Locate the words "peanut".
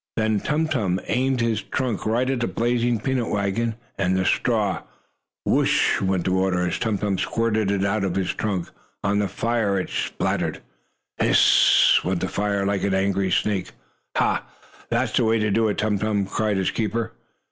2.99-3.29